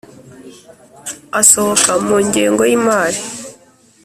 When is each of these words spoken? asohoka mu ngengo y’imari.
asohoka 1.39 1.91
mu 2.05 2.15
ngengo 2.27 2.63
y’imari. 2.69 3.19